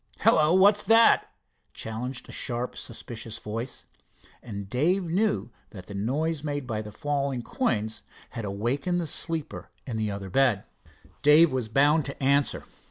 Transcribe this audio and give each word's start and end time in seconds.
"Hello, 0.21 0.51
what's 0.55 0.81
that?" 0.81 1.29
challenged 1.73 2.27
a 2.27 2.31
sharp 2.31 2.75
suspicious 2.75 3.37
voice, 3.37 3.85
and 4.41 4.67
Dave 4.67 5.03
knew 5.03 5.51
that 5.69 5.85
the 5.85 5.93
noise 5.93 6.43
made 6.43 6.65
by 6.65 6.81
the 6.81 6.91
falling 6.91 7.43
coins 7.43 8.01
had 8.31 8.43
awakened 8.43 8.99
the 8.99 9.05
sleeper 9.05 9.69
in 9.85 9.97
the 9.97 10.09
other 10.09 10.31
bed. 10.31 10.63
Dave 11.21 11.51
was 11.53 11.69
bound 11.69 12.05
to 12.05 12.23
answer. 12.23 12.65